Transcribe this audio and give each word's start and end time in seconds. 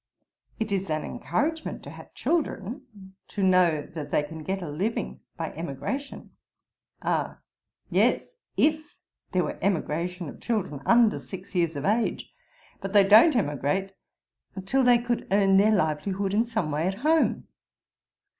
It 0.59 0.71
is 0.71 0.89
an 0.89 1.03
encouragement 1.03 1.83
to 1.83 1.91
have 1.91 2.15
children, 2.15 3.13
to 3.27 3.43
know 3.43 3.83
that 3.93 4.09
they 4.09 4.23
can 4.23 4.41
get 4.41 4.63
a 4.63 4.67
living 4.67 5.19
by 5.37 5.53
emigration.' 5.53 6.31
R. 7.03 7.43
'Yes, 7.91 8.33
if 8.57 8.95
there 9.31 9.43
were 9.43 9.51
an 9.51 9.59
emigration 9.63 10.27
of 10.27 10.41
children 10.41 10.81
under 10.87 11.19
six 11.19 11.53
years 11.53 11.75
of 11.75 11.85
age. 11.85 12.33
But 12.79 12.93
they 12.93 13.03
don't 13.07 13.35
emigrate 13.35 13.93
till 14.65 14.83
they 14.83 14.97
could 14.97 15.27
earn 15.29 15.57
their 15.57 15.71
livelihood 15.71 16.33
in 16.33 16.47
some 16.47 16.71
way 16.71 16.87
at 16.87 16.95
home.' 17.05 17.47